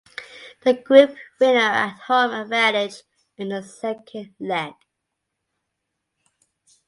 The 0.63 0.73
group 0.73 1.15
winner 1.39 1.59
had 1.59 1.89
home 2.07 2.31
advantage 2.31 3.03
in 3.37 3.49
the 3.49 3.61
second 3.61 4.33
leg. 4.39 4.73